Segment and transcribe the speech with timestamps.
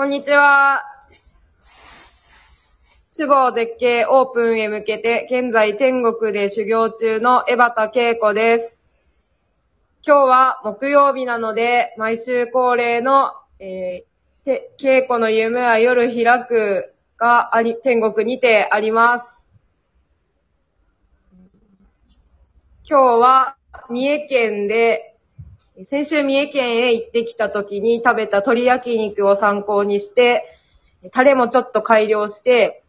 [0.00, 0.82] こんにちは。
[3.14, 8.80] 守護絶景オープンへ向けて、現在天国で修行中の江端恵子です。
[10.02, 19.46] 今日は木曜日なので、毎週恒例の、えー、恵子の夢は夜開くがあり、天国にてあります。
[22.88, 23.56] 今日は
[23.90, 25.09] 三重県で、
[25.86, 30.44] 先週三重県へ行ってきた時に食べた鶏焼肉を参考にして、
[31.12, 32.82] タレもちょっと改良して、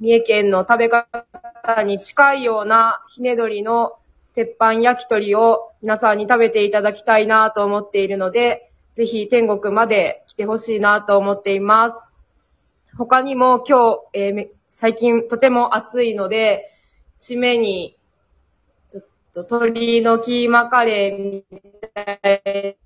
[0.00, 3.94] 三重県の食べ方に近いようなひね鶏の
[4.34, 12.06] 鉄板焼き鳥を皆さんに食べていただきたいなと思っているので、ぜひ天国まで来てほしいなと思っています。
[12.96, 16.72] 他にも今日、えー最近とても暑いので、
[17.18, 17.96] 締めに
[19.34, 21.44] 鶏のキーマカレーみ
[21.94, 22.76] たい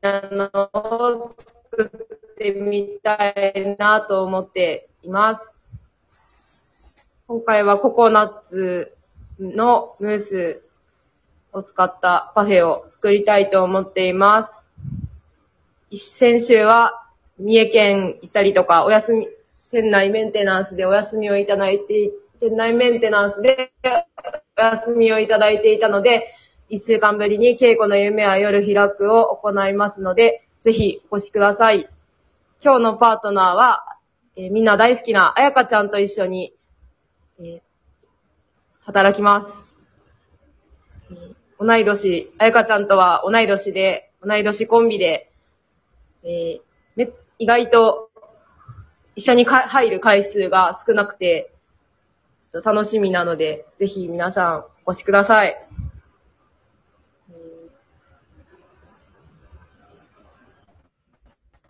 [0.00, 1.92] なのを作
[2.32, 5.54] ってみたいなと思っています。
[7.26, 8.96] 今回はココナッツ
[9.38, 10.62] のムース
[11.52, 14.64] を使ったパフェを作りたいと思っています。
[15.94, 17.06] 先週は
[17.38, 19.28] 三重県行ったりとか、お休み、
[19.70, 23.70] 店内メンテナンスでお休みをいただいて、店内メンテナンスで
[24.60, 26.34] お休みをいただいていたので、
[26.68, 31.88] 一週間ぶりに稽古の夢は夜開くを行いますので、ぜひお越しください。
[32.62, 33.84] 今日のパートナーは、
[34.36, 36.54] えーみんな大好きなあやかちゃんと一緒に、
[37.38, 37.60] えー
[38.82, 39.52] 働きます。
[41.10, 45.32] えー同い年、あやかちゃんとは同い年で、同い年コンビで、
[46.22, 46.60] えー
[46.96, 48.10] め意外と
[49.16, 51.50] 一緒にか入る回数が少なくて、
[52.52, 55.56] 楽しみなので、ぜひ皆さんお越しください。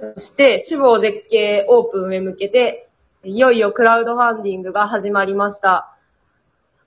[0.00, 2.88] そして、志望絶景オープンへ向けて、
[3.22, 5.94] いよいよクラウドファンディングが始まりました。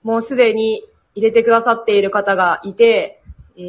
[0.02, 3.22] もうすでに入れてくださっている方がいて、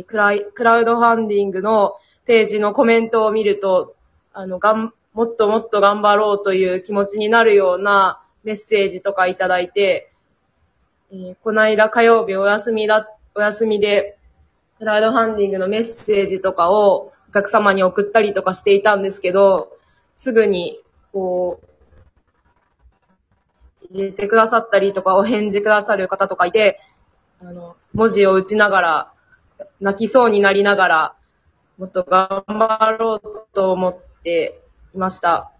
[0.06, 3.94] クラクラウドファンディングのページのコメントを見ると、
[4.32, 10.10] あの、がん、もっともっと頑張ろうという気持ちになるようなメッセージとかいただいて、
[11.14, 14.18] えーこの間火曜日お休みだ、お休みで、
[14.78, 19.70] クラウドファンディングのメッセージとかをお客様に送ったりとかしていたんですけど、
[20.16, 20.80] すぐに、
[21.12, 21.60] こ
[23.82, 26.80] う、入れてくださったりとか、お返事くださる方とかいて、
[27.40, 29.12] あの、文字を打ちながら、
[29.80, 31.14] 泣きそうになりながら、
[31.78, 34.60] もっと頑張ろうと思って
[34.92, 35.52] いました。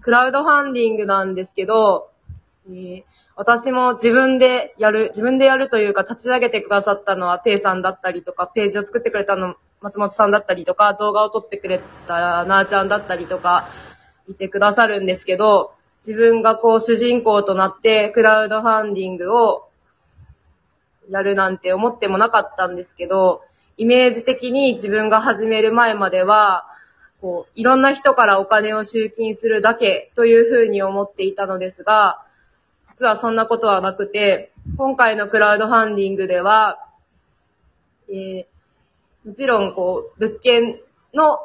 [0.00, 2.08] クラウドファンディングなんですけど、
[2.68, 3.04] えー
[3.44, 13.68] 私も自分でやる、自分でやるというか立ち上げてくださったのはテイさんだったりとか、ページを作ってくれたの松本さんだったりとか、動画を撮ってくれたなーちゃんだったりとか、
[14.28, 15.74] いてくださるんですけど、
[16.06, 19.68] 自分がこう主人公となってクラウドファンディングを
[21.10, 23.42] やるなんて思ってもなかったんですけど、
[23.76, 26.68] イメージ的に自分が始める前までは、
[27.20, 32.24] こう、いろんな人からお金を集金するだけというふうに思っていたのですが、
[33.02, 36.78] 実はそんなことはなくて、今回のクラウドファンディングでは、
[38.08, 38.46] えー
[39.24, 40.80] もちろん、こう、物件
[41.12, 41.38] の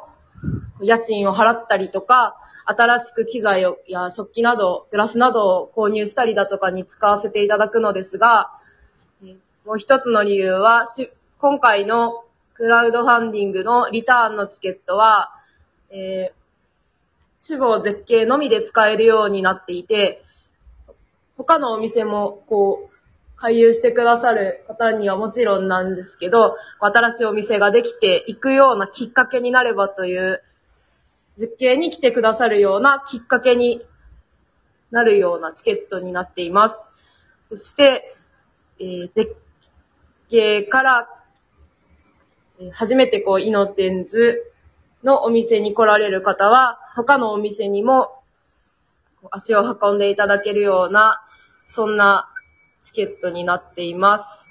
[0.80, 8.52] 家賃を払ったりとか、新しく機材をや食器など、グラスなどを購入したりだとかに使わせていただくのですが、
[9.64, 15.32] もう一つの理由は、し今回のクラウドファンディングのリターンのチケットは、
[15.90, 20.24] えー、死亡絶景のみで使えるようになっていて、
[21.38, 22.98] 他のお店も、こう、
[23.36, 30.42] 回遊してくださる方にはもちろんなんですけど、新しいお店ができていくようなきっかけになればという、
[31.36, 33.80] 絶景に来てくださるようなきっかけに
[34.90, 36.80] なるようなチケットになっています。
[37.50, 38.16] そして、
[38.80, 39.36] えー絶
[40.28, 41.08] 景から、
[42.72, 44.52] 初めてこう、イノテンズ
[45.04, 48.20] のお店に来られる方は、他のお店にも
[49.30, 51.22] 足を運んでいただけるような、
[51.68, 52.28] そんな
[52.82, 54.46] チケットになっています。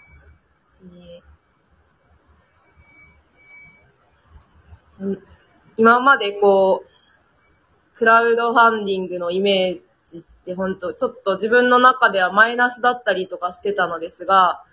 [5.78, 14.64] 今までこう、クラウドファンディングのイメージって本当ちょっと自分の中ではマイナスだったりとかしてたのですが、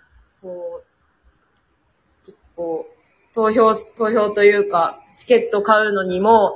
[0.41, 2.87] こう、結構、
[3.33, 6.55] 投票、投票というか、チケット買うのにも、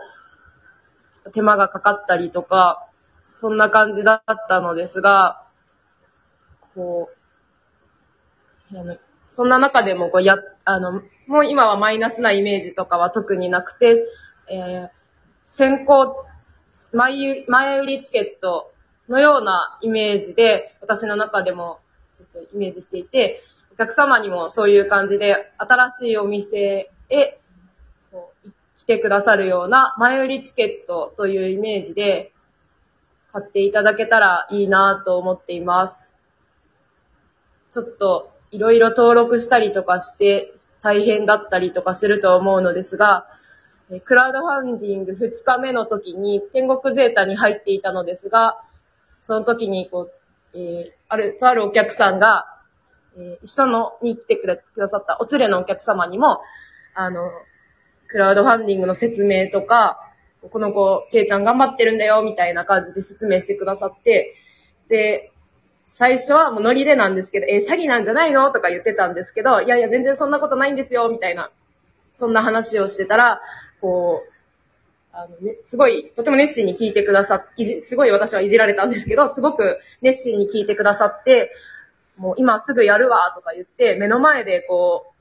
[1.34, 2.88] 手間がかかったりとか、
[3.24, 5.44] そんな感じだったのですが、
[6.80, 7.10] こ
[8.72, 8.98] う、
[9.28, 14.08] そんな中でもこうや、あの、もう今はマイナスなイメージとかは特になくて、
[14.50, 14.90] えー
[15.52, 16.26] 先行、
[16.94, 18.72] 前売り前売りチケット
[19.10, 21.80] のようなイメージで、私の中でも
[22.18, 23.42] ちょっとイメージしていて、
[23.74, 27.40] お客様にもそういう感じで、新しいお店へ
[28.12, 32.32] こう来てくださるような前売りチケットというイメージで
[33.34, 36.09] 買っていただけたらいいなと思っています。
[37.72, 43.28] ちょっといろいろ登録したりとかして大変だったりとかすると思うのですが、
[44.06, 48.62] クラウドファンディング2日目の時に天国ゼータに入っていたのですが、
[49.22, 50.12] その時にこ
[50.54, 52.46] う、えーある、とあるお客さんが、
[53.18, 56.40] えー一緒のに来てくださったお連れのお客様にも、
[56.94, 57.32] あの、
[58.08, 60.00] クラウドファンディングの説明とか、
[60.52, 64.36] この子、ケイちゃん頑張ってるんだよ、みたいな感じで説明してくださって、
[64.88, 65.32] で、
[65.90, 68.52] 最初はもうノリでなんですけど、えー詐欺なんじゃないの？
[68.52, 71.52] とか言ってたんですけど、いやいや、全然そんなことないんですよ、みたいな、
[72.16, 73.42] そんな話をしてたら、
[73.82, 74.32] こう、
[75.12, 81.52] あのね、すごい、とても熱心に聞いてくださ、いじ、すごい私はいじられたんですけど、すごく熱心に聞いてくださって、
[82.16, 85.14] もう今すぐやるわ、とか言って、目の前でこう、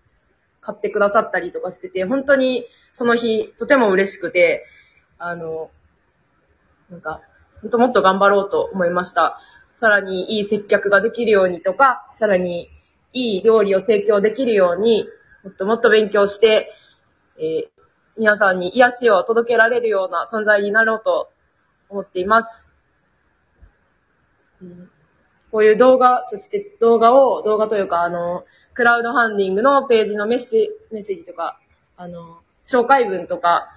[0.61, 4.67] 買ってくださったりとかしてて、本当にその日、とても嬉しくて、
[5.19, 5.71] あの、
[6.91, 7.23] なんか、
[7.63, 9.41] 本当もっと頑張ろうと思いました。
[9.81, 12.69] さらにいい接客ができるようにとか、さらに
[13.13, 15.09] いい料理を提供できるように、
[15.45, 16.73] もっともっと勉強して、
[17.39, 17.79] えー
[18.19, 21.31] 皆さんに癒しを届けられるような存在になろうと
[21.89, 22.67] 思っています。
[24.61, 24.91] うん
[25.51, 28.45] こういう動画、そして動画を、動画というか、あの、
[28.75, 31.59] クラウドファンディングのページのメッセメッセージとか、
[31.97, 33.69] あの、紹介文とか、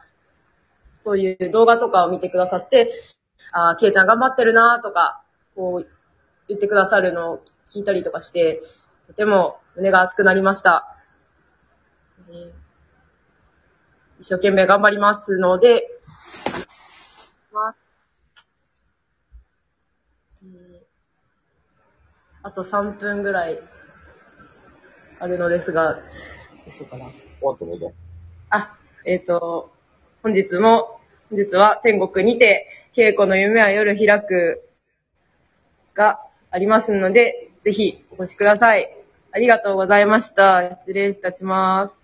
[1.03, 2.91] そういう動画とかを見てくださって、
[3.53, 5.23] あー、ケイちゃん頑張ってるなとか、
[5.61, 5.87] こう、
[6.47, 8.63] 言ってくださるのを聞いたりとかして、
[9.05, 10.97] とても胸が熱くなりました。
[12.29, 12.51] えー
[14.19, 15.87] 一生懸命頑張りますので、
[17.51, 17.75] ま
[20.43, 20.79] えー
[22.43, 23.59] あと3分ぐらい
[25.19, 26.01] あるのですが、ど
[26.67, 27.05] うしようかな。
[28.49, 29.71] あ、えっ、と、
[30.21, 30.99] 本日も、
[31.29, 34.70] 本日は天国にて、稽古の夢は夜開く
[36.01, 36.19] が
[36.49, 38.89] ありますので、ぜひお越しください。
[39.31, 40.77] ありがとうございました。
[40.81, 42.00] 失礼いたします。